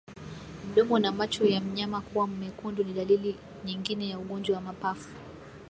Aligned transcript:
Mdomo 0.71 0.99
na 0.99 1.11
macho 1.11 1.45
ya 1.45 1.61
mnyama 1.61 2.01
kuwa 2.01 2.27
mekundu 2.27 2.83
ni 2.83 2.93
dalili 2.93 3.35
nyingine 3.65 4.09
ya 4.09 4.19
ugonjwa 4.19 4.55
wa 4.55 4.61
mapafu 4.61 5.09